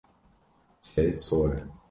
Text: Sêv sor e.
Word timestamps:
Sêv 0.87 1.13
sor 1.25 1.49
e. 1.59 1.71